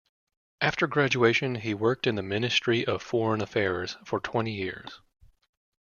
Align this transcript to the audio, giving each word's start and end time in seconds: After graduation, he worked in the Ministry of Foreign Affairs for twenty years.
After 0.61 0.87
graduation, 0.87 1.53
he 1.53 1.75
worked 1.75 2.07
in 2.07 2.15
the 2.15 2.23
Ministry 2.23 2.83
of 2.83 3.03
Foreign 3.03 3.39
Affairs 3.39 3.97
for 4.03 4.19
twenty 4.19 4.53
years. 4.53 4.99